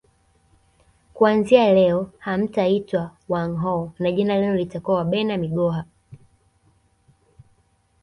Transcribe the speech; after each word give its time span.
Kuanzia 1.13 1.73
leo 1.73 2.11
hamtaitwa 2.19 3.11
Wanghoo 3.29 3.91
na 3.99 4.11
jina 4.11 4.37
lenu 4.37 4.55
litakuwa 4.55 4.97
Wabena 4.97 5.37
migoha 5.37 5.85